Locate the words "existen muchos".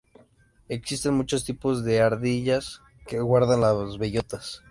0.67-1.45